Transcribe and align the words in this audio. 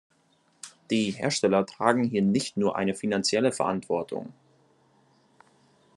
Die 0.89 1.11
Hersteller 1.11 1.63
tragen 1.63 2.05
hier 2.05 2.23
nicht 2.23 2.57
nur 2.57 2.75
eine 2.75 2.95
finanzielle 2.95 3.51
Verantwortung. 3.51 4.33